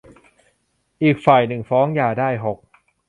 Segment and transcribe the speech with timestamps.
[1.03, 2.57] อีกฝ่ายหนึ่งฟ้องหย่าได้ หก